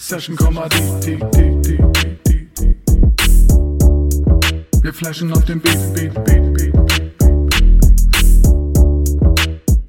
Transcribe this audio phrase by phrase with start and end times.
[0.00, 1.76] Session Komma die, die, die, die,
[2.24, 2.76] die, die.
[4.80, 7.18] Wir flashen auf dem Beat, Beat, Beat, Beat, Beat.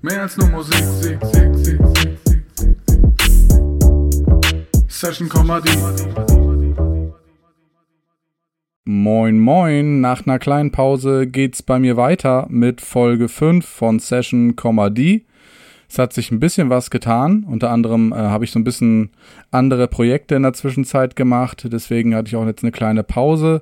[0.01, 2.75] Mehr als nur Musik, Sieg, Sieg, Sieg, Sieg, Sieg, Sieg.
[4.87, 5.77] Session Komma die.
[8.85, 14.55] Moin Moin, nach einer kleinen Pause geht's bei mir weiter mit Folge 5 von Session
[14.95, 15.25] D.
[15.89, 17.43] Es hat sich ein bisschen was getan.
[17.47, 19.09] Unter anderem äh, habe ich so ein bisschen
[19.51, 21.67] andere Projekte in der Zwischenzeit gemacht.
[21.71, 23.61] Deswegen hatte ich auch jetzt eine kleine Pause.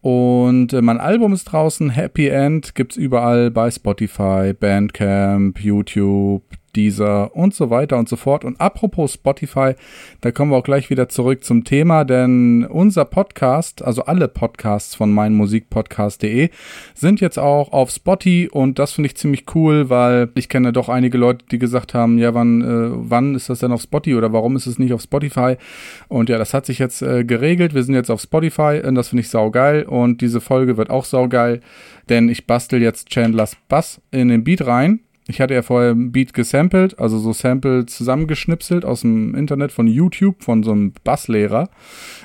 [0.00, 1.90] Und äh, mein Album ist draußen.
[1.90, 6.42] Happy End gibt's überall bei Spotify, Bandcamp, YouTube,
[6.74, 8.44] Deezer und so weiter und so fort.
[8.44, 9.74] Und apropos Spotify,
[10.20, 14.94] da kommen wir auch gleich wieder zurück zum Thema, denn unser Podcast, also alle Podcasts
[14.94, 16.50] von meinmusikpodcast.de
[16.94, 20.88] sind jetzt auch auf Spotify und das finde ich ziemlich cool, weil ich kenne doch
[20.88, 24.32] einige Leute, die gesagt haben, ja, wann, äh, wann ist das denn auf Spotify oder
[24.32, 25.56] warum ist es nicht auf Spotify?
[26.08, 27.74] Und ja, das hat sich jetzt äh, geregelt.
[27.74, 31.04] Wir sind jetzt auf Spotify und das finde ich saugeil und diese Folge wird auch
[31.04, 31.60] saugeil,
[32.08, 36.12] denn ich bastel jetzt Chandlers Bass in den Beat rein ich hatte ja vorher ein
[36.12, 41.70] Beat gesampelt, also so Sample zusammengeschnipselt aus dem Internet von YouTube, von so einem Basslehrer.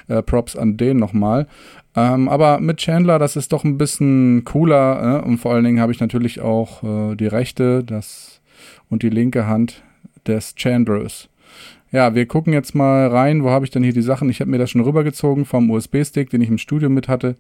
[0.07, 1.47] Äh, Props an den nochmal.
[1.95, 5.21] Ähm, aber mit Chandler, das ist doch ein bisschen cooler.
[5.23, 5.27] Äh?
[5.27, 8.41] Und vor allen Dingen habe ich natürlich auch äh, die rechte das,
[8.89, 9.81] und die linke Hand
[10.27, 11.29] des Chandlers.
[11.91, 13.43] Ja, wir gucken jetzt mal rein.
[13.43, 14.29] Wo habe ich denn hier die Sachen?
[14.29, 17.37] Ich habe mir das schon rübergezogen vom USB-Stick, den ich im Studio mit hatte.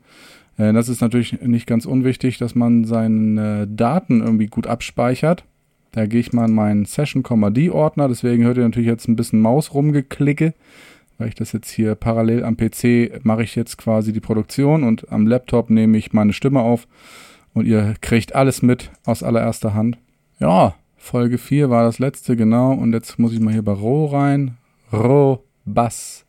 [0.57, 5.45] Äh, das ist natürlich nicht ganz unwichtig, dass man seine Daten irgendwie gut abspeichert.
[5.91, 9.73] Da gehe ich mal in meinen Session-D-Ordner, deswegen hört ihr natürlich jetzt ein bisschen Maus
[9.73, 10.53] rumgeklicke,
[11.17, 15.11] weil ich das jetzt hier parallel am PC mache ich jetzt quasi die Produktion und
[15.11, 16.87] am Laptop nehme ich meine Stimme auf
[17.53, 19.97] und ihr kriegt alles mit aus allererster Hand.
[20.39, 24.05] Ja, Folge 4 war das letzte, genau, und jetzt muss ich mal hier bei Ro
[24.05, 24.57] rein.
[24.93, 26.25] Ro Bass.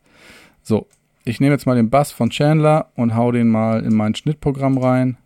[0.63, 0.87] So,
[1.23, 4.77] ich nehme jetzt mal den Bass von Chandler und hau den mal in mein Schnittprogramm
[4.77, 5.17] rein.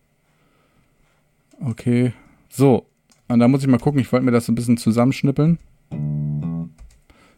[1.62, 2.14] Okay.
[2.50, 2.86] So.
[3.28, 5.58] Und da muss ich mal gucken, ich wollte mir das ein bisschen zusammenschnippeln.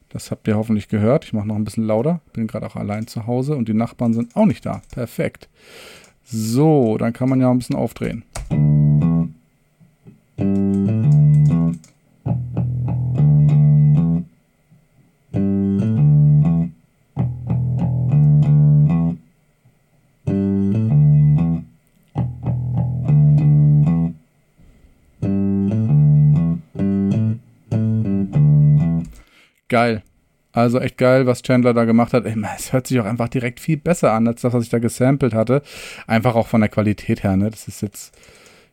[0.09, 1.25] Das habt ihr hoffentlich gehört.
[1.25, 2.21] Ich mache noch ein bisschen lauter.
[2.33, 4.81] Bin gerade auch allein zu Hause und die Nachbarn sind auch nicht da.
[4.91, 5.49] Perfekt.
[6.23, 8.23] So, dann kann man ja ein bisschen aufdrehen.
[29.77, 30.01] Geil.
[30.53, 32.25] Also echt geil, was Chandler da gemacht hat.
[32.57, 35.35] Es hört sich auch einfach direkt viel besser an, als das, was ich da gesampelt
[35.35, 35.61] hatte.
[36.07, 37.51] Einfach auch von der Qualität her, ne?
[37.51, 38.17] Das ist jetzt,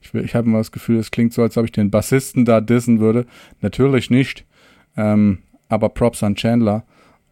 [0.00, 2.62] ich, ich habe immer das Gefühl, es klingt so, als ob ich den Bassisten da
[2.62, 3.26] dissen würde.
[3.60, 4.46] Natürlich nicht.
[4.96, 6.84] Ähm, aber Props an Chandler.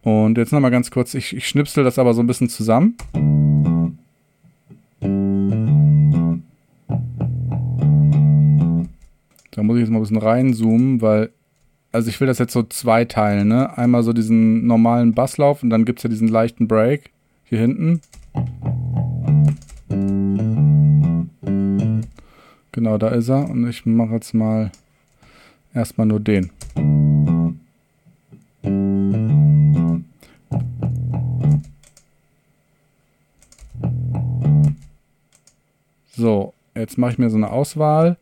[0.02, 2.98] Und jetzt nochmal ganz kurz, ich, ich schnipsel das aber so ein bisschen zusammen.
[9.50, 11.30] Da muss ich jetzt mal ein bisschen reinzoomen, weil
[11.92, 13.76] also ich will das jetzt so zweiteilen, ne?
[13.76, 17.10] Einmal so diesen normalen Basslauf und dann gibt es ja diesen leichten Break
[17.44, 18.00] hier hinten.
[22.72, 23.48] Genau, da ist er.
[23.50, 24.72] Und ich mache jetzt mal
[25.74, 26.50] erstmal nur den.
[36.14, 38.16] So, jetzt mache ich mir so eine Auswahl,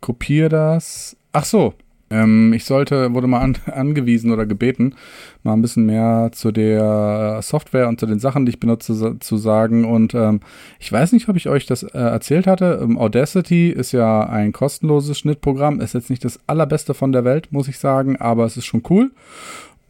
[0.00, 1.16] kopiere das.
[1.32, 1.74] Ach so,
[2.10, 4.94] ähm, ich sollte, wurde mal an, angewiesen oder gebeten,
[5.42, 9.36] mal ein bisschen mehr zu der Software und zu den Sachen, die ich benutze, zu
[9.36, 9.84] sagen.
[9.84, 10.40] Und ähm,
[10.78, 12.80] ich weiß nicht, ob ich euch das äh, erzählt hatte.
[12.82, 15.80] Ähm, Audacity ist ja ein kostenloses Schnittprogramm.
[15.80, 18.82] Ist jetzt nicht das allerbeste von der Welt, muss ich sagen, aber es ist schon
[18.88, 19.10] cool.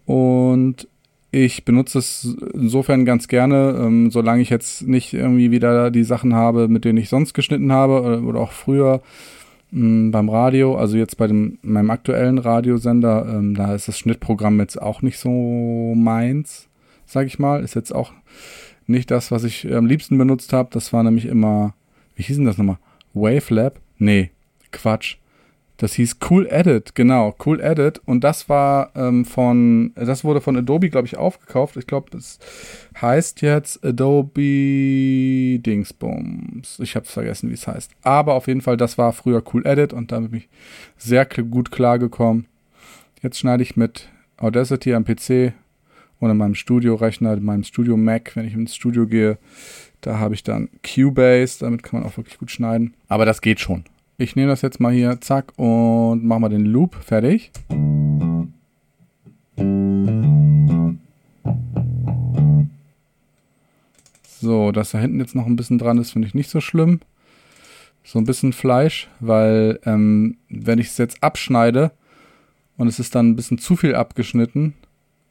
[0.06, 0.88] Und
[1.30, 6.34] ich benutze es insofern ganz gerne, ähm, solange ich jetzt nicht irgendwie wieder die Sachen
[6.34, 9.02] habe, mit denen ich sonst geschnitten habe oder, oder auch früher
[9.70, 14.80] beim Radio, also jetzt bei dem, meinem aktuellen Radiosender, ähm, da ist das Schnittprogramm jetzt
[14.80, 16.68] auch nicht so meins,
[17.04, 17.62] sag ich mal.
[17.62, 18.12] Ist jetzt auch
[18.86, 20.70] nicht das, was ich am liebsten benutzt habe.
[20.72, 21.74] Das war nämlich immer,
[22.16, 22.78] wie hieß denn das nochmal?
[23.14, 23.78] Wavelab?
[23.98, 24.30] Nee,
[24.72, 25.16] Quatsch.
[25.78, 28.00] Das hieß Cool Edit, genau, Cool Edit.
[28.04, 31.76] Und das war ähm, von, das wurde von Adobe, glaube ich, aufgekauft.
[31.76, 32.40] Ich glaube, es
[33.00, 36.80] heißt jetzt Adobe Dingsbums.
[36.80, 37.92] Ich habe es vergessen, wie es heißt.
[38.02, 40.48] Aber auf jeden Fall, das war früher Cool Edit und damit bin ich
[40.96, 42.46] sehr gut klargekommen.
[43.22, 45.52] Jetzt schneide ich mit Audacity am PC
[46.20, 49.38] in meinem Studio-Rechner, in meinem Studio Mac, wenn ich ins Studio gehe.
[50.00, 52.94] Da habe ich dann Cubase, damit kann man auch wirklich gut schneiden.
[53.06, 53.84] Aber das geht schon.
[54.20, 57.52] Ich nehme das jetzt mal hier, zack, und mache mal den Loop fertig.
[64.40, 66.98] So, dass da hinten jetzt noch ein bisschen dran ist, finde ich nicht so schlimm.
[68.02, 71.92] So ein bisschen Fleisch, weil ähm, wenn ich es jetzt abschneide
[72.76, 74.74] und es ist dann ein bisschen zu viel abgeschnitten,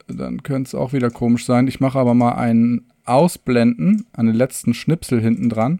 [0.06, 1.68] dann könnte es auch wieder komisch sein.
[1.68, 5.78] Ich mache aber mal ein Ausblenden an den letzten Schnipsel hinten dran.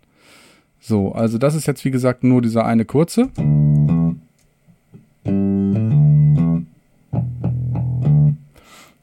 [0.81, 3.31] So, also das ist jetzt wie gesagt nur dieser eine kurze.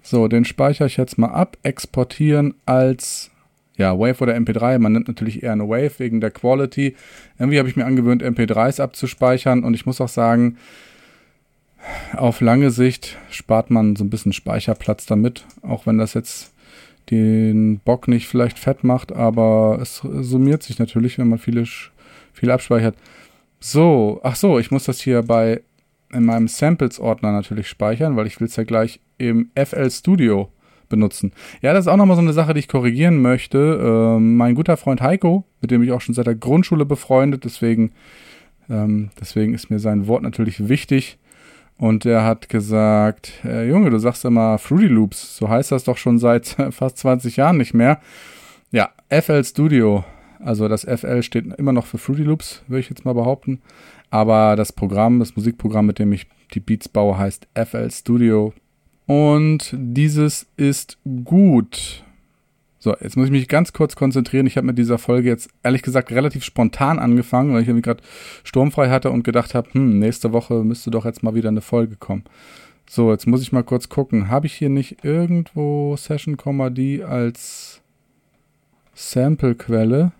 [0.01, 3.31] So, den speichere ich jetzt mal ab, exportieren als
[3.77, 4.79] ja, Wave oder MP3.
[4.79, 6.95] Man nimmt natürlich eher eine Wave wegen der Quality.
[7.37, 10.57] Irgendwie habe ich mir angewöhnt, MP3s abzuspeichern und ich muss auch sagen,
[12.13, 16.53] auf lange Sicht spart man so ein bisschen Speicherplatz damit, auch wenn das jetzt
[17.09, 21.65] den Bock nicht vielleicht fett macht, aber es summiert sich natürlich, wenn man viele,
[22.33, 22.95] viel abspeichert.
[23.59, 25.61] So, ach so, ich muss das hier bei
[26.13, 30.49] in meinem Samples-Ordner natürlich speichern, weil ich will es ja gleich im FL Studio
[30.87, 31.31] benutzen.
[31.61, 33.79] Ja, das ist auch nochmal so eine Sache, die ich korrigieren möchte.
[33.81, 37.91] Ähm, mein guter Freund Heiko, mit dem ich auch schon seit der Grundschule befreundet, deswegen,
[38.69, 41.17] ähm, deswegen ist mir sein Wort natürlich wichtig.
[41.77, 45.97] Und er hat gesagt, äh, Junge, du sagst immer Fruity Loops, so heißt das doch
[45.97, 47.99] schon seit fast 20 Jahren nicht mehr.
[48.71, 50.05] Ja, FL Studio,
[50.39, 53.61] also das FL steht immer noch für Fruity Loops, würde ich jetzt mal behaupten.
[54.09, 58.53] Aber das Programm, das Musikprogramm, mit dem ich die Beats baue, heißt FL Studio.
[59.05, 62.04] Und dieses ist gut.
[62.85, 64.45] So, jetzt muss ich mich ganz kurz konzentrieren.
[64.45, 68.03] Ich habe mit dieser Folge jetzt ehrlich gesagt relativ spontan angefangen, weil ich irgendwie gerade
[68.43, 71.95] sturmfrei hatte und gedacht habe, hm, nächste Woche müsste doch jetzt mal wieder eine Folge
[71.95, 72.25] kommen.
[72.87, 74.29] So, jetzt muss ich mal kurz gucken.
[74.29, 76.37] Habe ich hier nicht irgendwo Session
[76.75, 77.81] D als
[78.93, 80.11] Samplequelle?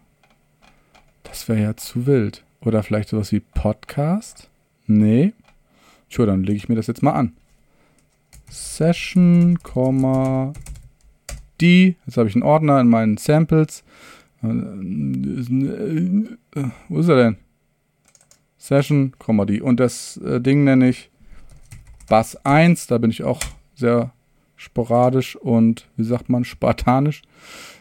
[1.22, 2.44] Das wäre ja zu wild.
[2.62, 4.50] Oder vielleicht sowas wie Podcast?
[4.88, 5.34] Nee.
[6.10, 7.34] Tja, dann lege ich mir das jetzt mal an.
[8.50, 9.60] Session,
[11.62, 13.84] die, jetzt habe ich einen Ordner in meinen Samples.
[14.42, 14.50] Wo
[17.00, 17.38] ist er denn?
[18.58, 19.14] Session,
[19.48, 19.62] die.
[19.62, 21.10] Und das äh, Ding nenne ich
[22.10, 22.88] Bass 1.
[22.88, 23.42] Da bin ich auch
[23.76, 24.12] sehr
[24.56, 27.22] sporadisch und, wie sagt man, spartanisch.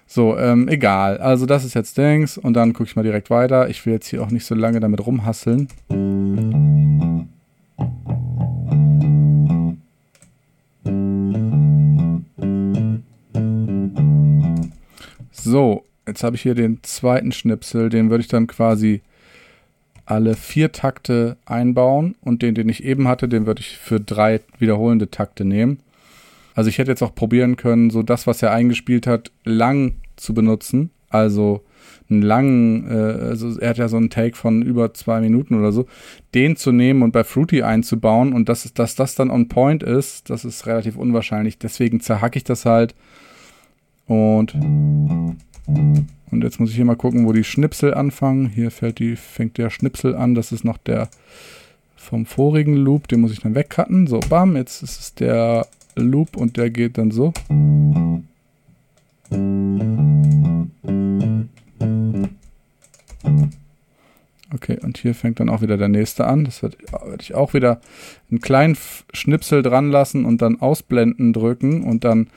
[0.07, 1.19] So, ähm, egal.
[1.19, 3.69] Also das ist jetzt Dings und dann gucke ich mal direkt weiter.
[3.69, 5.69] Ich will jetzt hier auch nicht so lange damit rumhasseln.
[15.45, 19.03] So, jetzt habe ich hier den zweiten Schnipsel, den würde ich dann quasi
[20.07, 24.41] alle vier Takte einbauen und den, den ich eben hatte, den würde ich für drei
[24.59, 25.81] wiederholende Takte nehmen.
[26.55, 30.33] Also ich hätte jetzt auch probieren können, so das, was er eingespielt hat, lang zu
[30.33, 30.89] benutzen.
[31.11, 31.63] Also
[32.09, 35.73] einen langen, äh, also er hat ja so einen Take von über zwei Minuten oder
[35.73, 35.85] so,
[36.35, 39.83] den zu nehmen und bei Fruity einzubauen und das ist, dass das dann on point
[39.83, 41.59] ist, das ist relativ unwahrscheinlich.
[41.59, 42.95] Deswegen zerhacke ich das halt
[44.07, 48.49] und, und jetzt muss ich hier mal gucken, wo die Schnipsel anfangen.
[48.49, 50.35] Hier fällt die, fängt der Schnipsel an.
[50.35, 51.09] Das ist noch der
[51.97, 53.09] vom vorigen Loop.
[53.09, 54.07] Den muss ich dann wegcutten.
[54.07, 57.33] So, bam, jetzt ist es der Loop und der geht dann so.
[64.53, 66.45] Okay, und hier fängt dann auch wieder der nächste an.
[66.45, 67.81] Das werde werd ich auch wieder
[68.31, 68.77] einen kleinen
[69.13, 72.29] Schnipsel dran lassen und dann ausblenden drücken und dann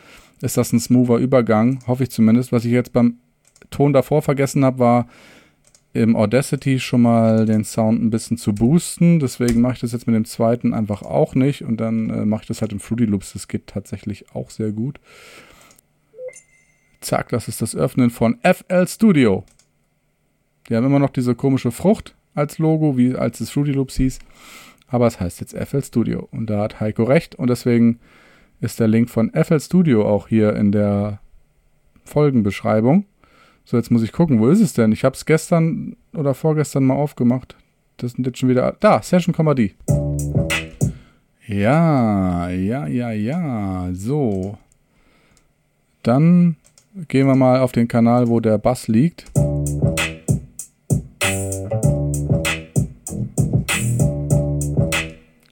[0.41, 2.51] ist das ein smoother Übergang, hoffe ich zumindest.
[2.51, 3.17] Was ich jetzt beim
[3.71, 5.07] Ton davor vergessen habe, war
[5.93, 9.19] im Audacity schon mal den Sound ein bisschen zu boosten.
[9.19, 12.43] Deswegen mache ich das jetzt mit dem zweiten einfach auch nicht und dann äh, mache
[12.43, 13.33] ich das halt im Fruity Loops.
[13.33, 14.99] Das geht tatsächlich auch sehr gut.
[17.01, 19.43] Zack, das ist das Öffnen von FL Studio.
[20.69, 24.19] Die haben immer noch diese komische Frucht als Logo, wie als es Fruity Loops hieß.
[24.87, 26.27] Aber es heißt jetzt FL Studio.
[26.31, 27.99] Und da hat Heiko recht und deswegen
[28.59, 31.19] ist der Link von FL Studio auch hier in der
[32.03, 33.05] Folgenbeschreibung.
[33.65, 34.91] So, jetzt muss ich gucken, wo ist es denn?
[34.91, 37.55] Ich habe es gestern oder vorgestern mal aufgemacht.
[37.97, 38.75] Das sind jetzt schon wieder.
[38.79, 39.75] Da, Session Comedy.
[41.47, 43.89] Ja, ja, ja, ja.
[43.93, 44.57] So.
[46.03, 46.55] Dann
[47.07, 49.25] gehen wir mal auf den Kanal, wo der Bass liegt.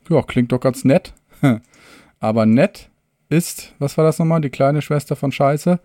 [0.09, 1.13] Ja, klingt doch ganz nett.
[2.19, 2.89] Aber nett
[3.29, 5.79] ist, was war das nochmal, die kleine Schwester von Scheiße?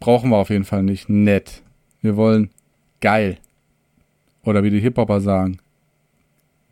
[0.00, 1.08] Brauchen wir auf jeden Fall nicht.
[1.08, 1.62] Nett.
[2.00, 2.50] Wir wollen
[3.00, 3.38] geil.
[4.44, 5.58] Oder wie die Hip-Hopper sagen.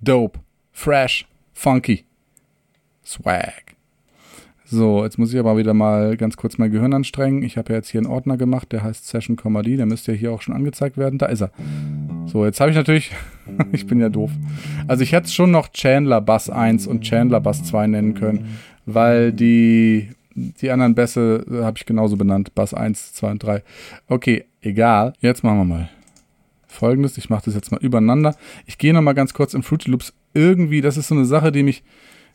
[0.01, 0.41] Dope.
[0.73, 1.27] Fresh.
[1.53, 2.05] Funky.
[3.05, 3.77] Swag.
[4.73, 7.43] So, jetzt muss ich aber wieder mal ganz kurz mein Gehirn anstrengen.
[7.43, 9.77] Ich habe ja jetzt hier einen Ordner gemacht, der heißt Session Comedy.
[9.77, 11.19] Der müsste ja hier auch schon angezeigt werden.
[11.19, 11.51] Da ist er.
[12.27, 13.11] So, jetzt habe ich natürlich,
[13.73, 14.31] ich bin ja doof.
[14.87, 18.57] Also ich hätte schon noch Chandler Bass 1 und Chandler Bass 2 nennen können,
[18.95, 22.55] weil die, die anderen Bässe äh, habe ich genauso benannt.
[22.55, 23.63] Bass 1, 2 und 3.
[24.09, 25.13] Okay, egal.
[25.21, 25.91] Jetzt machen wir mal
[26.67, 27.19] folgendes.
[27.19, 28.37] Ich mache das jetzt mal übereinander.
[28.67, 30.13] Ich gehe noch mal ganz kurz in Fruity Loops.
[30.35, 31.83] Irgendwie, das ist so eine Sache, die mich,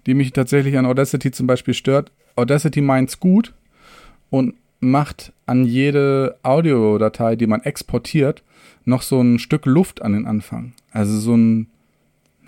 [0.05, 2.11] die mich tatsächlich an Audacity zum Beispiel stört.
[2.35, 3.53] Audacity meint's gut
[4.29, 8.43] und macht an jede Audiodatei, die man exportiert,
[8.83, 10.73] noch so ein Stück Luft an den Anfang.
[10.91, 11.67] Also so ein,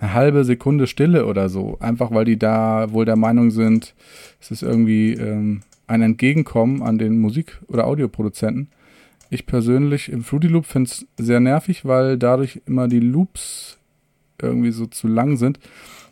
[0.00, 1.76] eine halbe Sekunde Stille oder so.
[1.80, 3.94] Einfach weil die da wohl der Meinung sind,
[4.40, 8.68] es ist irgendwie ähm, ein Entgegenkommen an den Musik- oder Audioproduzenten.
[9.30, 13.78] Ich persönlich im Fruity Loop finde es sehr nervig, weil dadurch immer die Loops
[14.40, 15.58] irgendwie so zu lang sind.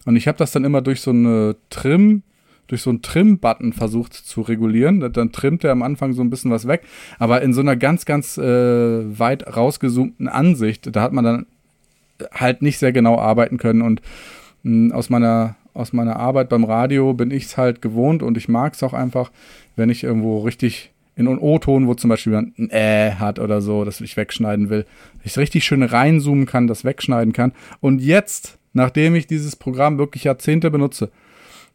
[0.05, 2.23] Und ich habe das dann immer durch so eine Trim,
[2.67, 5.13] durch so einen Trim-Button versucht zu regulieren.
[5.13, 6.83] Dann trimmt er am Anfang so ein bisschen was weg.
[7.19, 11.47] Aber in so einer ganz, ganz äh, weit rausgezoomten Ansicht, da hat man dann
[12.33, 13.83] halt nicht sehr genau arbeiten können.
[13.83, 14.03] Und
[14.63, 18.49] mh, aus meiner aus meiner Arbeit beim Radio bin ich es halt gewohnt und ich
[18.49, 19.31] mag es auch einfach,
[19.77, 23.85] wenn ich irgendwo richtig in einem O-Ton, wo zum Beispiel ein Äh hat oder so,
[23.85, 24.85] das ich wegschneiden will,
[25.23, 27.53] ich richtig schön reinzoomen kann, das wegschneiden kann.
[27.81, 31.11] Und jetzt, nachdem ich dieses Programm wirklich Jahrzehnte benutze,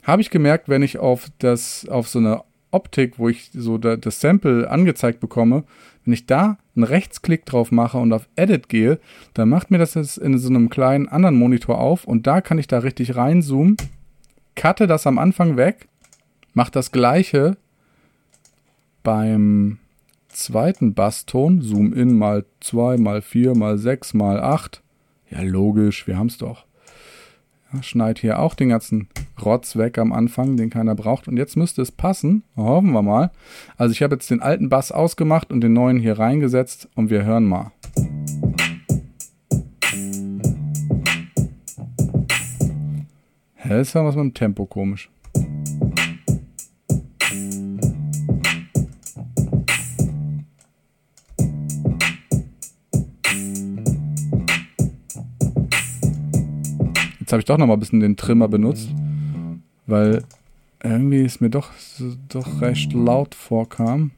[0.03, 3.97] habe ich gemerkt, wenn ich auf das, auf so eine Optik, wo ich so da,
[3.97, 5.63] das Sample angezeigt bekomme,
[6.05, 8.99] wenn ich da einen Rechtsklick drauf mache und auf Edit gehe,
[9.33, 12.57] dann macht mir das jetzt in so einem kleinen anderen Monitor auf und da kann
[12.57, 13.77] ich da richtig reinzoomen,
[14.55, 15.87] cutte das am Anfang weg,
[16.53, 17.57] mache das gleiche
[19.03, 19.79] beim
[20.29, 24.81] zweiten Basston, Zoom in mal 2, mal 4, mal 6, mal 8.
[25.29, 26.65] Ja, logisch, wir haben es doch.
[27.81, 29.07] Schneid hier auch den ganzen
[29.43, 31.27] Rotz weg am Anfang, den keiner braucht.
[31.27, 32.43] Und jetzt müsste es passen.
[32.55, 33.31] Hoffen wir mal.
[33.77, 37.23] Also ich habe jetzt den alten Bass ausgemacht und den neuen hier reingesetzt und wir
[37.23, 37.71] hören mal.
[43.55, 45.09] Hä, ist ja was mit dem Tempo komisch.
[57.31, 58.89] Jetzt habe ich doch noch mal ein bisschen den Trimmer benutzt,
[59.87, 60.25] weil
[60.83, 61.71] irgendwie ist mir doch,
[62.27, 64.11] doch recht laut vorkam.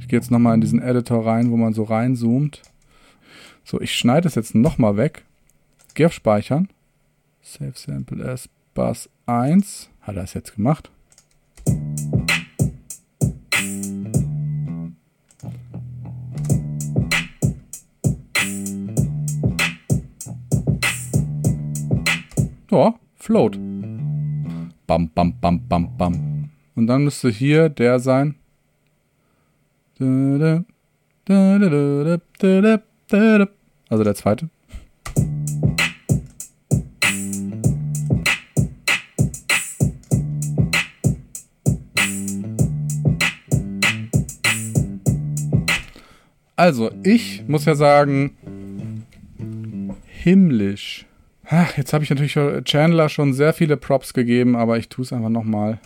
[0.00, 2.62] Ich gehe jetzt noch mal in diesen Editor rein, wo man so reinzoomt.
[3.62, 5.24] So, ich schneide es jetzt noch mal weg.
[5.94, 6.68] Gehe auf Speichern.
[7.42, 9.88] Save Sample as Bass 1.
[10.00, 10.90] Hat er es jetzt gemacht?
[22.76, 23.56] Ja, float.
[24.86, 26.50] Bam, bam, bam, bam, bam.
[26.74, 28.34] Und dann müsste hier der sein.
[33.88, 34.50] Also der zweite.
[46.56, 48.36] Also, ich muss ja sagen,
[50.04, 51.06] himmlisch.
[51.48, 55.12] Ach, jetzt habe ich natürlich Chandler schon sehr viele Props gegeben, aber ich tue es
[55.12, 55.78] einfach nochmal.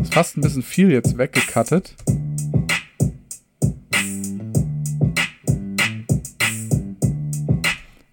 [0.00, 1.94] Ist fast ein bisschen viel jetzt weggekattet.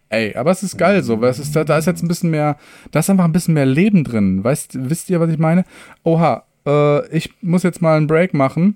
[0.09, 2.29] Ey, aber es ist geil so, weil es ist, da, da ist jetzt ein bisschen
[2.29, 2.57] mehr,
[2.91, 4.43] da ist einfach ein bisschen mehr Leben drin.
[4.43, 5.63] Weißt, wisst ihr, was ich meine?
[6.03, 8.75] Oha, äh, ich muss jetzt mal einen Break machen.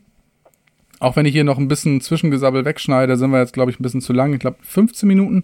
[1.00, 3.84] Auch wenn ich hier noch ein bisschen Zwischengesabbel wegschneide, sind wir jetzt, glaube ich, ein
[3.84, 4.34] bisschen zu lang.
[4.34, 5.44] Ich glaube, 15 Minuten.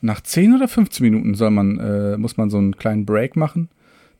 [0.00, 3.68] Nach 10 oder 15 Minuten soll man, äh, muss man so einen kleinen Break machen.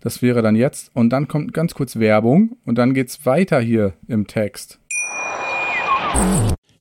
[0.00, 0.90] Das wäre dann jetzt.
[0.94, 4.78] Und dann kommt ganz kurz Werbung und dann geht's weiter hier im Text.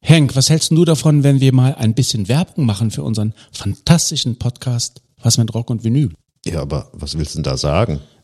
[0.02, 4.38] Henk, was hältst du davon, wenn wir mal ein bisschen Werbung machen für unseren fantastischen
[4.38, 6.12] Podcast Was mit Rock und Vinyl?
[6.46, 8.00] Ja, aber was willst du denn da sagen?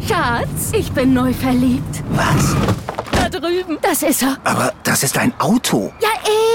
[0.00, 2.02] Schatz, ich bin neu verliebt.
[2.10, 2.54] Was?
[3.10, 3.78] Da drüben.
[3.82, 4.36] Das ist er.
[4.44, 5.92] Aber das ist ein Auto.
[6.00, 6.10] Ja,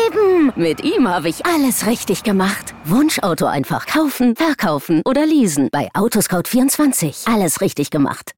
[0.07, 0.53] eben.
[0.55, 2.73] Mit ihm habe ich alles richtig gemacht.
[2.85, 5.69] Wunschauto einfach kaufen, verkaufen oder leasen.
[5.71, 7.33] Bei Autoscout24.
[7.33, 8.31] Alles richtig gemacht.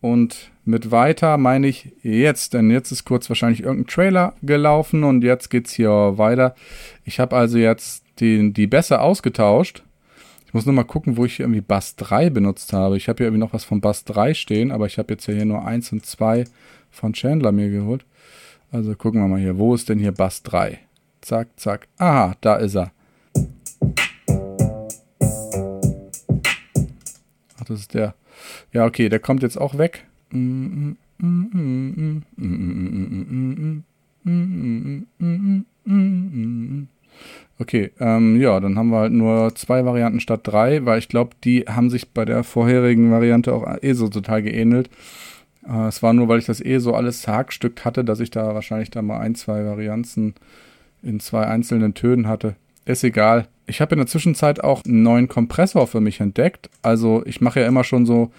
[0.00, 5.24] Und mit weiter meine ich jetzt, denn jetzt ist kurz wahrscheinlich irgendein Trailer gelaufen und
[5.24, 6.54] jetzt geht's hier weiter.
[7.04, 9.82] Ich habe also jetzt den, die Bässe ausgetauscht.
[10.48, 12.96] Ich muss nur mal gucken, wo ich hier irgendwie Bass 3 benutzt habe.
[12.96, 15.34] Ich habe hier irgendwie noch was von Bass 3 stehen, aber ich habe jetzt ja
[15.34, 16.44] hier nur 1 und 2
[16.90, 18.06] von Chandler mir geholt.
[18.72, 19.58] Also gucken wir mal hier.
[19.58, 20.78] Wo ist denn hier Bass 3?
[21.20, 21.86] Zack, zack.
[21.98, 22.92] Aha, da ist er.
[27.58, 28.14] Ach, das ist der.
[28.72, 30.06] Ja, okay, der kommt jetzt auch weg.
[37.60, 41.30] Okay, ähm, ja, dann haben wir halt nur zwei Varianten statt drei, weil ich glaube,
[41.42, 44.88] die haben sich bei der vorherigen Variante auch eh so total geähnelt.
[45.68, 48.54] Äh, es war nur, weil ich das eh so alles zerhackstückt hatte, dass ich da
[48.54, 50.34] wahrscheinlich da mal ein, zwei Varianzen
[51.02, 52.54] in zwei einzelnen Tönen hatte.
[52.84, 53.48] Ist egal.
[53.66, 56.70] Ich habe in der Zwischenzeit auch einen neuen Kompressor für mich entdeckt.
[56.82, 58.30] Also ich mache ja immer schon so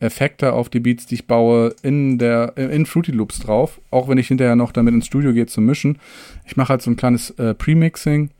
[0.00, 4.18] Effekte auf die Beats, die ich baue, in der in Fruity Loops drauf, auch wenn
[4.18, 5.98] ich hinterher noch damit ins Studio gehe zu mischen.
[6.44, 8.30] Ich mache halt so ein kleines äh, Premixing,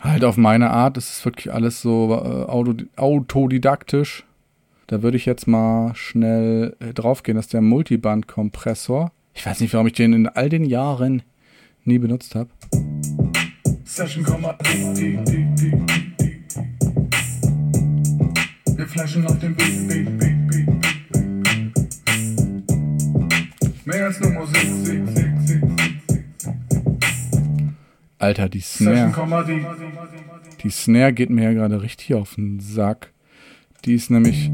[0.00, 0.96] halt auf meine Art.
[0.96, 4.24] Das ist wirklich alles so äh, auto, autodidaktisch.
[4.86, 6.92] Da würde ich jetzt mal schnell äh.
[6.94, 9.10] Das ist der Multiband-Kompressor.
[9.34, 11.22] Ich weiß nicht, warum ich den in all den Jahren
[11.84, 12.48] nie benutzt habe.
[13.84, 14.24] Session,
[14.94, 15.86] die, die, die.
[18.76, 20.25] Wir flashen auf Beat, Beat, Beat, Beat,
[23.86, 24.66] Mehr als nur Musik.
[28.18, 29.14] Alter, die Snare.
[30.64, 33.12] Die Snare geht mir ja gerade richtig auf den Sack.
[33.84, 34.50] Die ist nämlich.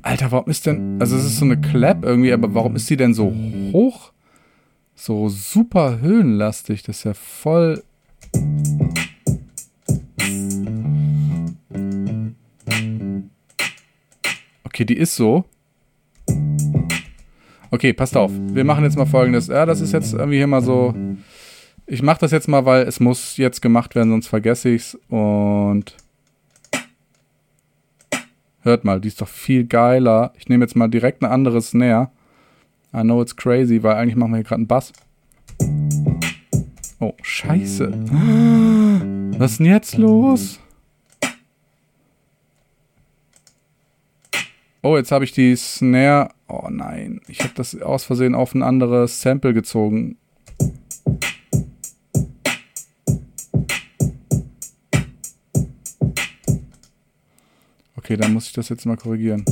[0.00, 0.96] Alter, warum ist denn.
[0.98, 3.34] Also, es ist so eine Clap irgendwie, aber warum ist die denn so
[3.72, 4.12] hoch?
[4.94, 6.82] So super höhenlastig.
[6.84, 7.82] Das ist ja voll.
[14.64, 15.44] Okay, die ist so.
[17.70, 18.32] Okay, passt auf.
[18.34, 19.48] Wir machen jetzt mal folgendes.
[19.48, 20.94] Ja, das ist jetzt irgendwie hier mal so.
[21.86, 24.98] Ich mache das jetzt mal, weil es muss jetzt gemacht werden, sonst vergesse ich's.
[25.08, 25.96] Und
[28.60, 30.32] hört mal, die ist doch viel geiler.
[30.38, 32.10] Ich nehme jetzt mal direkt eine andere Snare.
[32.94, 34.92] I know it's crazy, weil eigentlich machen wir hier gerade einen Bass.
[37.00, 37.92] Oh, scheiße.
[39.38, 40.60] Was ist denn jetzt los?
[44.80, 46.30] Oh, jetzt habe ich die Snare.
[46.46, 50.16] Oh nein, ich habe das aus Versehen auf ein anderes Sample gezogen.
[57.96, 59.44] Okay, dann muss ich das jetzt mal korrigieren.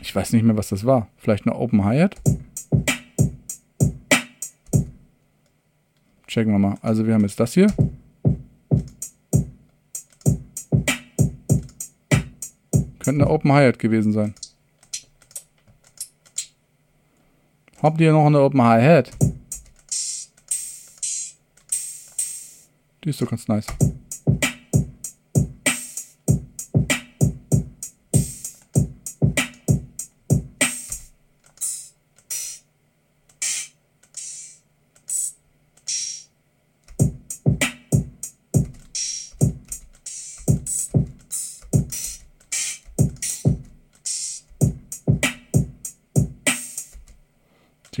[0.00, 1.08] Ich weiß nicht mehr, was das war.
[1.16, 2.14] Vielleicht eine Open Hi-Hat?
[6.28, 6.78] Checken wir mal.
[6.80, 7.66] Also wir haben jetzt das hier.
[13.08, 14.34] Könnte eine Open Hi-Hat gewesen sein.
[17.82, 19.12] Habt ihr noch eine Open Hi-Hat?
[23.02, 23.64] Die ist doch ganz nice.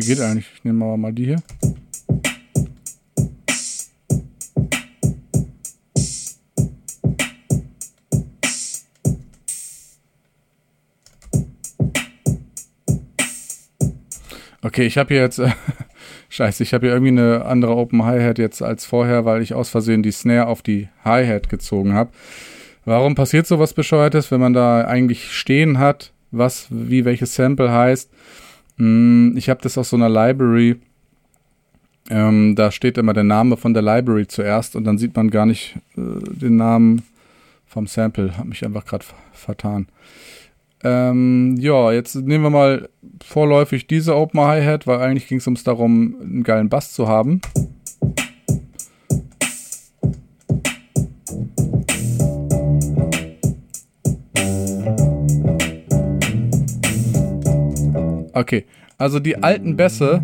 [0.08, 0.46] Geht eigentlich.
[0.54, 1.42] Ich nehme mal die hier.
[14.62, 15.38] Okay, ich habe hier jetzt.
[15.38, 15.50] Äh,
[16.30, 19.68] scheiße, ich habe hier irgendwie eine andere Open Hi-Hat jetzt als vorher, weil ich aus
[19.68, 22.12] Versehen die Snare auf die Hi-Hat gezogen habe.
[22.86, 28.10] Warum passiert sowas Bescheuertes, wenn man da eigentlich stehen hat, was, wie welches Sample heißt?
[28.78, 30.76] Hm, Ich habe das aus so einer Library.
[32.10, 35.44] Ähm, da steht immer der Name von der Library zuerst und dann sieht man gar
[35.44, 37.02] nicht äh, den Namen
[37.66, 38.36] vom Sample.
[38.38, 39.88] Hab mich einfach gerade vertan.
[40.82, 42.88] Ähm, ja, jetzt nehmen wir mal
[43.22, 47.40] vorläufig diese Open Hi-Hat, weil eigentlich ging es ums darum, einen geilen Bass zu haben.
[58.38, 58.66] Okay,
[58.98, 60.22] also die alten Bässe,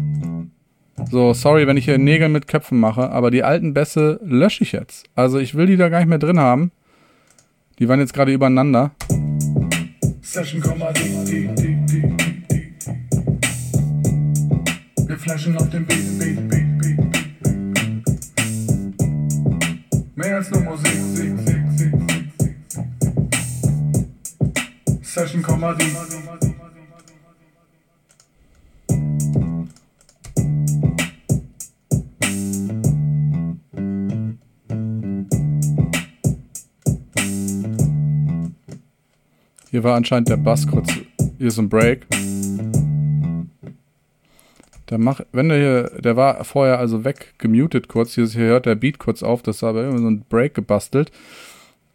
[1.10, 4.70] So, sorry, wenn ich hier Nägel mit Köpfen mache, aber die alten Bässe lösche ich
[4.70, 5.06] jetzt.
[5.16, 6.70] Also ich will die da gar nicht mehr drin haben.
[7.80, 8.92] Die waren jetzt gerade übereinander.
[10.22, 12.02] Session die, die, die, die,
[12.48, 12.68] die.
[15.08, 17.00] Wir flashen auf dem Beat, Beat, Beat, Beat,
[17.42, 17.56] Beat.
[20.14, 22.22] Mehr als nur Musik, Musik, Musik, Musik, Musik.
[25.02, 26.43] Session Komma, die.
[39.74, 40.88] Hier war anscheinend der Bass kurz.
[40.92, 42.06] Hier ist ein Break.
[44.88, 48.14] Der mach, wenn der hier, der war vorher also weggemutet kurz.
[48.14, 49.42] Hier, hier hört der Beat kurz auf.
[49.42, 51.10] Das war aber irgendwie so ein Break gebastelt.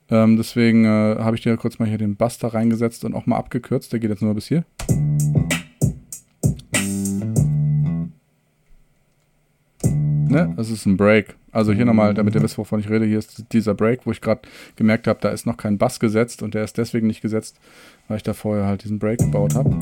[0.09, 3.25] Ähm, deswegen äh, habe ich dir kurz mal hier den Bass da reingesetzt und auch
[3.25, 3.93] mal abgekürzt.
[3.93, 4.65] Der geht jetzt nur bis hier.
[10.29, 10.53] Ne?
[10.55, 11.35] Das ist ein Break.
[11.51, 14.21] Also hier nochmal, damit ihr wisst, wovon ich rede, hier ist dieser Break, wo ich
[14.21, 14.41] gerade
[14.75, 17.57] gemerkt habe, da ist noch kein Bass gesetzt und der ist deswegen nicht gesetzt,
[18.07, 19.77] weil ich da vorher halt diesen Break gebaut habe.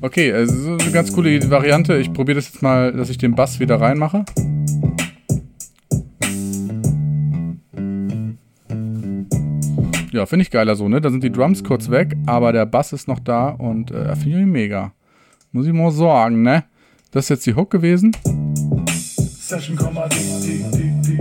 [0.00, 1.96] Okay, also eine ganz coole Variante.
[1.96, 4.24] Ich probiere das jetzt mal, dass ich den Bass wieder reinmache.
[10.14, 11.00] Ja, finde ich geiler so, ne?
[11.00, 14.42] Da sind die Drums kurz weg, aber der Bass ist noch da und äh, finde
[14.42, 14.92] ich mega.
[15.50, 16.62] Muss ich mal sagen, ne?
[17.10, 18.12] Das ist jetzt die Hook gewesen.
[19.18, 21.18] Session die, die, die.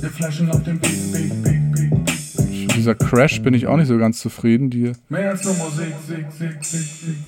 [0.00, 2.74] Wir flashen auf dem Beat, Beat, Beat, Beat, Beat.
[2.74, 4.70] Dieser Crash bin ich auch nicht so ganz zufrieden.
[4.70, 5.34] Die nehmen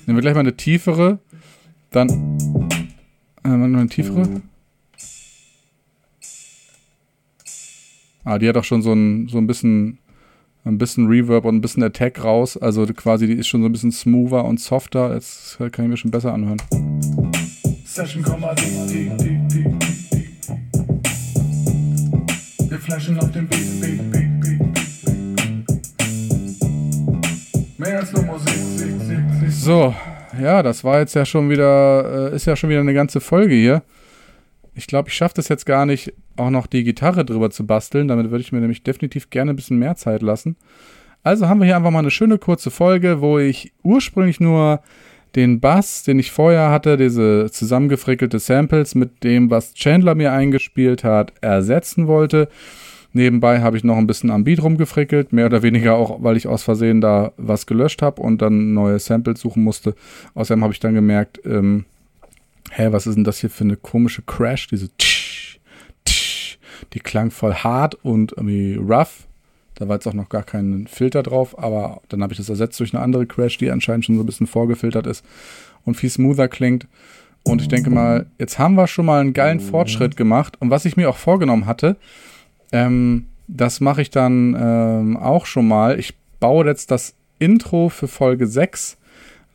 [0.07, 1.19] wir gleich mal eine tiefere.
[1.91, 2.09] Dann.
[3.43, 4.41] Äh, mal eine tiefere.
[8.27, 9.99] Ah, die hat auch schon so ein, so ein bisschen,
[10.63, 12.57] ein bisschen Reverb und ein bisschen Attack raus.
[12.57, 15.13] Also quasi, die ist schon so ein bisschen smoother und softer.
[15.13, 16.57] Jetzt kann ich mir schon besser anhören.
[17.85, 19.63] Session Komma, die, die, die, die.
[22.67, 24.59] Wir flashen auf dem Beat, Beat, Beat, Beat,
[25.05, 25.19] Beat.
[27.77, 29.51] Mehr als nur Musik, Musik, Musik, Musik.
[29.51, 29.93] So,
[30.41, 33.53] ja, das war jetzt ja schon wieder, äh, ist ja schon wieder eine ganze Folge
[33.53, 33.83] hier.
[34.73, 38.07] Ich glaube, ich schaffe das jetzt gar nicht, auch noch die Gitarre drüber zu basteln.
[38.07, 40.55] Damit würde ich mir nämlich definitiv gerne ein bisschen mehr Zeit lassen.
[41.23, 44.81] Also haben wir hier einfach mal eine schöne kurze Folge, wo ich ursprünglich nur
[45.35, 51.03] den Bass, den ich vorher hatte, diese zusammengefrickelte Samples mit dem, was Chandler mir eingespielt
[51.03, 52.47] hat, ersetzen wollte.
[53.11, 56.47] Nebenbei habe ich noch ein bisschen am Beat rumgefrickelt, mehr oder weniger auch, weil ich
[56.47, 59.95] aus Versehen da was gelöscht habe und dann neue Samples suchen musste.
[60.33, 61.85] Außerdem habe ich dann gemerkt, ähm,
[62.71, 64.67] hä, was ist denn das hier für eine komische Crash?
[64.67, 65.14] Diese tsch,
[66.93, 69.27] die klang voll hart und irgendwie rough.
[69.75, 72.79] Da war jetzt auch noch gar kein Filter drauf, aber dann habe ich das ersetzt
[72.79, 75.25] durch eine andere Crash, die anscheinend schon so ein bisschen vorgefiltert ist
[75.83, 76.87] und viel smoother klingt.
[77.43, 80.57] Und ich denke mal, jetzt haben wir schon mal einen geilen Fortschritt gemacht.
[80.59, 81.95] Und was ich mir auch vorgenommen hatte,
[82.71, 85.99] ähm, das mache ich dann ähm, auch schon mal.
[85.99, 88.97] Ich baue jetzt das Intro für Folge 6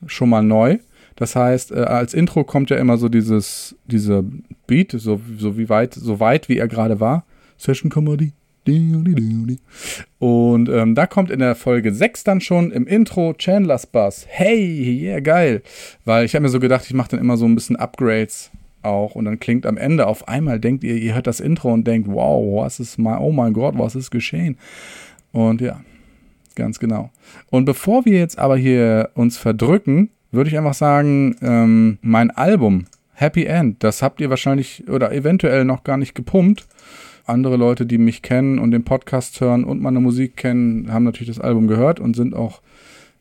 [0.07, 0.79] schon mal neu.
[1.21, 4.25] Das heißt, äh, als Intro kommt ja immer so dieses, diese
[4.67, 7.27] Beat, so, so wie weit, so weit wie er gerade war.
[7.59, 8.33] Session Comedy.
[10.19, 14.25] Und ähm, da kommt in der Folge 6 dann schon im Intro Chandlers Bass.
[14.29, 15.63] Hey, yeah, geil.
[16.07, 19.15] Weil ich habe mir so gedacht, ich mache dann immer so ein bisschen Upgrades auch
[19.15, 22.09] und dann klingt am Ende auf einmal, denkt ihr, ihr hört das Intro und denkt,
[22.11, 24.57] wow, was ist mein, oh mein Gott, was ist geschehen?
[25.33, 25.83] Und ja,
[26.55, 27.11] ganz genau.
[27.51, 32.87] Und bevor wir jetzt aber hier uns verdrücken, würde ich einfach sagen, ähm, mein Album
[33.13, 36.67] Happy End, das habt ihr wahrscheinlich oder eventuell noch gar nicht gepumpt.
[37.27, 41.29] Andere Leute, die mich kennen und den Podcast hören und meine Musik kennen, haben natürlich
[41.29, 42.61] das Album gehört und sind auch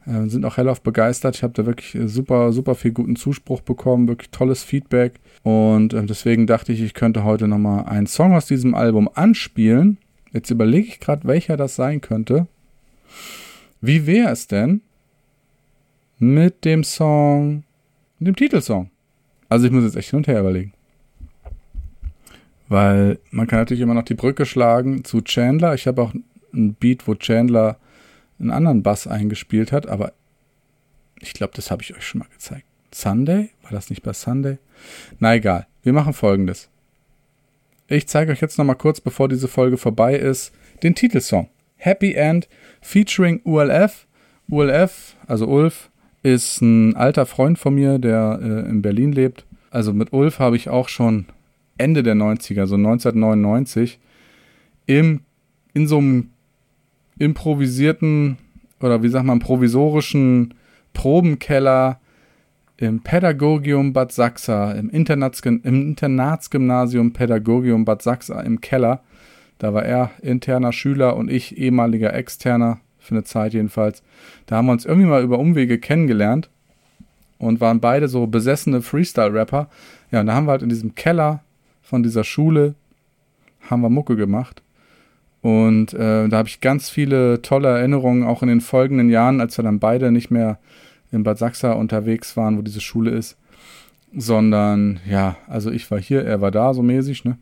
[0.05, 1.35] äh, sind auch hellauf begeistert.
[1.35, 5.19] Ich habe da wirklich äh, super, super viel guten Zuspruch bekommen, wirklich tolles Feedback.
[5.43, 9.97] Und äh, deswegen dachte ich, ich könnte heute nochmal einen Song aus diesem Album anspielen.
[10.31, 12.47] Jetzt überlege ich gerade, welcher das sein könnte.
[13.81, 14.81] Wie wäre es denn
[16.19, 17.63] mit dem Song,
[18.19, 18.91] mit dem Titelsong?
[19.47, 20.73] Also ich muss jetzt echt hin und her überlegen.
[22.67, 25.73] Weil man kann natürlich immer noch die Brücke schlagen zu Chandler.
[25.73, 26.13] Ich habe auch
[26.53, 27.77] ein Beat, wo Chandler
[28.39, 30.13] einen anderen Bass eingespielt hat, aber
[31.19, 32.65] ich glaube, das habe ich euch schon mal gezeigt.
[32.93, 33.49] Sunday?
[33.63, 34.57] War das nicht bei Sunday?
[35.19, 36.69] Na egal, wir machen folgendes.
[37.87, 40.53] Ich zeige euch jetzt nochmal kurz, bevor diese Folge vorbei ist,
[40.83, 41.49] den Titelsong.
[41.75, 42.47] Happy End
[42.81, 44.05] featuring ULF.
[44.49, 45.88] ULF, also Ulf,
[46.23, 49.45] ist ein alter Freund von mir, der äh, in Berlin lebt.
[49.71, 51.25] Also mit Ulf habe ich auch schon
[51.77, 53.99] Ende der 90er, so 1999,
[54.85, 55.21] im,
[55.73, 56.29] in so einem
[57.17, 58.37] improvisierten
[58.81, 60.53] oder wie sagt man, provisorischen
[60.93, 61.99] Probenkeller
[62.77, 69.01] im Pädagogium Bad Sachsa, im, Internats im Internatsgymnasium Pädagogium Bad Sachsa im Keller.
[69.57, 72.79] Da war er interner Schüler und ich ehemaliger Externer,
[73.09, 74.01] für eine Zeit jedenfalls.
[74.45, 76.49] Da haben wir uns irgendwie mal über Umwege kennengelernt
[77.37, 79.69] und waren beide so besessene Freestyle-Rapper.
[80.11, 81.43] Ja, und da haben wir halt in diesem Keller
[81.81, 82.75] von dieser Schule,
[83.69, 84.61] haben wir Mucke gemacht.
[85.41, 89.57] Und äh, da habe ich ganz viele tolle Erinnerungen, auch in den folgenden Jahren, als
[89.57, 90.59] wir dann beide nicht mehr
[91.11, 93.37] in Bad Sachsa unterwegs waren, wo diese Schule ist.
[94.15, 97.37] Sondern, ja, also ich war hier, er war da, so mäßig, ne?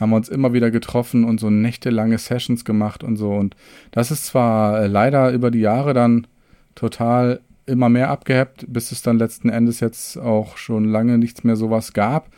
[0.00, 3.32] Haben wir uns immer wieder getroffen und so nächtelange Sessions gemacht und so.
[3.32, 3.54] Und
[3.90, 6.26] das ist zwar äh, leider über die Jahre dann
[6.74, 11.56] total immer mehr abgehebt, bis es dann letzten Endes jetzt auch schon lange nichts mehr
[11.56, 12.30] sowas gab.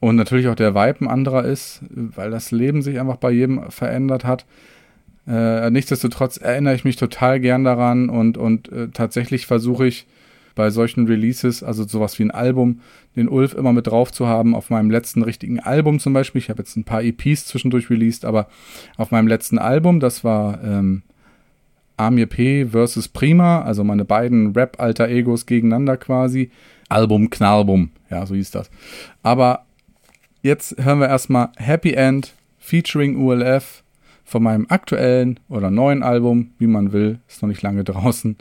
[0.00, 3.70] Und natürlich auch der Vibe ein anderer ist, weil das Leben sich einfach bei jedem
[3.70, 4.46] verändert hat.
[5.26, 10.06] Äh, nichtsdestotrotz erinnere ich mich total gern daran und, und äh, tatsächlich versuche ich
[10.58, 12.80] bei solchen Releases, also sowas wie ein Album,
[13.14, 14.56] den Ulf immer mit drauf zu haben.
[14.56, 18.24] Auf meinem letzten richtigen Album zum Beispiel, ich habe jetzt ein paar EPs zwischendurch released,
[18.24, 18.48] aber
[18.96, 21.02] auf meinem letzten Album, das war ähm,
[21.96, 26.50] Amir P versus Prima, also meine beiden Rap-Alter-Egos gegeneinander quasi.
[26.88, 28.68] Album Knallbum, ja, so hieß das.
[29.22, 29.64] Aber
[30.42, 33.84] jetzt hören wir erstmal Happy End featuring ULF
[34.24, 38.36] von meinem aktuellen oder neuen Album, wie man will, ist noch nicht lange draußen.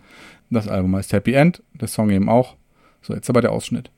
[0.50, 2.56] Das Album heißt Happy End, der Song eben auch.
[3.02, 3.92] So, jetzt aber der Ausschnitt.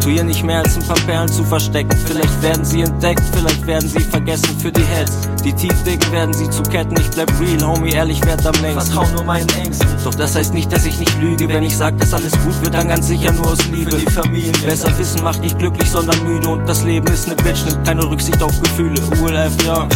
[0.00, 1.96] Tu ihr nicht mehr als ein paar Perlen zu verstecken.
[2.06, 5.16] Vielleicht werden sie entdeckt, vielleicht werden sie vergessen für die Heads.
[5.44, 6.96] Die Tiefdicken werden sie zu Ketten.
[6.98, 8.92] Ich bleib real, homie, ehrlich, werd am längsten.
[8.92, 9.88] Vertrau nur meinen Ängsten.
[10.02, 11.48] Doch das heißt nicht, dass ich nicht lüge.
[11.48, 13.92] Wenn ich sag, dass alles gut wird, dann ganz sicher nur aus Liebe.
[13.92, 14.52] Für die Familie.
[14.66, 16.48] Besser wissen macht nicht glücklich, sondern müde.
[16.48, 19.00] Und das Leben ist ne Bitch, nimmt keine Rücksicht auf Gefühle.
[19.20, 19.88] ULF, ja.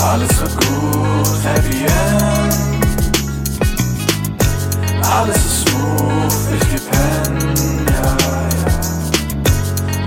[0.00, 2.85] Alles wird gut, Happy End.
[5.08, 7.36] Alles ist smooth, ich geb hin,
[7.88, 8.46] ja, ja.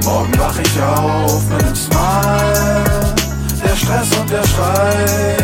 [0.03, 3.15] Morgen wach ich auf mit nem Smile.
[3.63, 5.37] Der Stress und der Schrei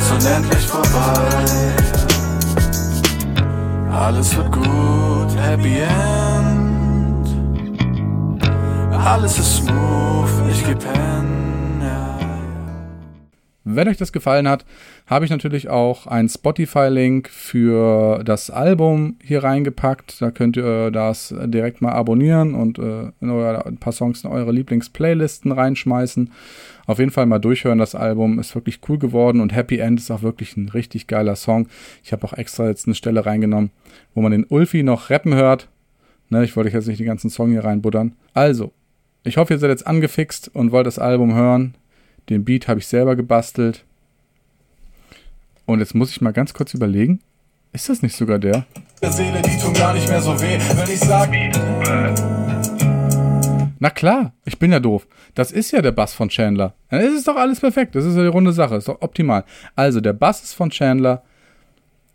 [0.00, 1.74] sind endlich vorbei.
[3.90, 7.28] Alles wird gut, Happy End.
[8.92, 12.18] Alles ist smooth, ich geb hin, ja.
[13.64, 14.64] Wenn euch das gefallen hat,
[15.06, 20.20] habe ich natürlich auch einen Spotify-Link für das Album hier reingepackt.
[20.20, 24.50] Da könnt ihr das direkt mal abonnieren und äh, euer, ein paar Songs in eure
[24.50, 26.32] Lieblings-Playlisten reinschmeißen.
[26.86, 27.78] Auf jeden Fall mal durchhören.
[27.78, 31.36] Das Album ist wirklich cool geworden und Happy End ist auch wirklich ein richtig geiler
[31.36, 31.68] Song.
[32.02, 33.70] Ich habe auch extra jetzt eine Stelle reingenommen,
[34.12, 35.68] wo man den Ulfi noch rappen hört.
[36.30, 38.16] Ne, ich wollte jetzt nicht den ganzen Song hier reinbuddern.
[38.34, 38.72] Also,
[39.22, 41.76] ich hoffe, ihr seid jetzt angefixt und wollt das Album hören.
[42.28, 43.84] Den Beat habe ich selber gebastelt.
[45.66, 47.20] Und jetzt muss ich mal ganz kurz überlegen.
[47.72, 48.64] Ist das nicht sogar der?
[49.02, 51.28] Der Seele, die tun gar nicht mehr so weh, wenn ich sag,
[53.80, 55.08] Na klar, ich bin ja doof.
[55.34, 56.74] Das ist ja der Bass von Chandler.
[56.88, 57.96] Dann ist es doch alles perfekt.
[57.96, 58.76] Das ist ja die runde Sache.
[58.76, 59.44] Ist doch optimal.
[59.74, 61.24] Also, der Bass ist von Chandler,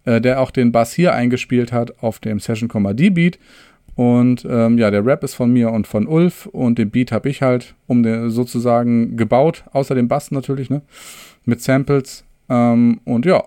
[0.05, 3.37] äh, der auch den Bass hier eingespielt hat auf dem Session D Beat.
[3.95, 7.27] Und ähm, ja, der Rap ist von mir und von Ulf und den Beat habe
[7.29, 10.81] ich halt um den, sozusagen gebaut, außer dem Bass natürlich, ne?
[11.43, 12.23] Mit Samples.
[12.51, 13.45] Ähm, und ja,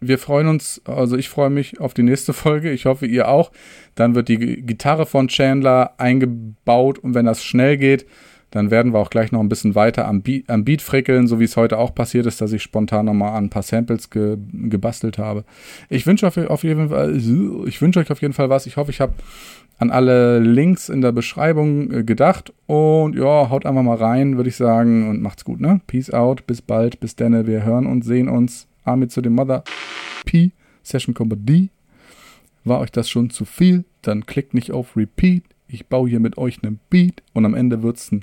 [0.00, 2.70] wir freuen uns, also ich freue mich auf die nächste Folge.
[2.70, 3.50] Ich hoffe, ihr auch.
[3.96, 8.06] Dann wird die Gitarre von Chandler eingebaut und wenn das schnell geht,
[8.50, 11.38] dann werden wir auch gleich noch ein bisschen weiter am Beat, am Beat frickeln, so
[11.38, 14.38] wie es heute auch passiert ist, dass ich spontan nochmal an ein paar Samples ge,
[14.52, 15.44] gebastelt habe.
[15.88, 18.66] Ich wünsche auf, auf jeden Fall, ich wünsche euch auf jeden Fall was.
[18.66, 19.14] Ich hoffe, ich habe
[19.78, 24.48] an alle Links in der Beschreibung äh, gedacht und ja, haut einfach mal rein, würde
[24.48, 25.80] ich sagen und macht's gut, ne?
[25.86, 28.66] Peace out, bis bald, bis dann, wir hören und sehen uns.
[28.84, 29.64] Amit zu dem Mother
[30.24, 31.68] P Session Comedy.
[32.64, 33.84] War euch das schon zu viel?
[34.02, 35.44] Dann klickt nicht auf Repeat.
[35.68, 38.22] Ich baue hier mit euch einen Beat und am Ende wird's ein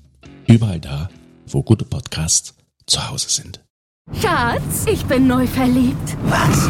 [0.51, 1.09] Überall da,
[1.47, 2.53] wo gute Podcasts
[2.85, 3.61] zu Hause sind.
[4.21, 6.17] Schatz, ich bin neu verliebt.
[6.23, 6.69] Was?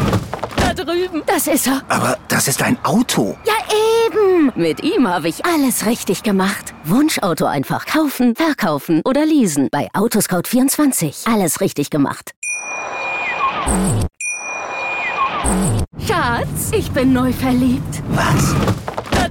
[0.54, 1.22] Da drüben.
[1.26, 1.82] Das ist er.
[1.88, 3.36] Aber das ist ein Auto.
[3.44, 3.54] Ja,
[4.06, 4.52] eben.
[4.54, 6.72] Mit ihm habe ich alles richtig gemacht.
[6.84, 9.66] Wunschauto einfach kaufen, verkaufen oder leasen.
[9.72, 11.28] Bei Autoscout24.
[11.28, 12.30] Alles richtig gemacht.
[16.06, 18.00] Schatz, ich bin neu verliebt.
[18.10, 18.54] Was?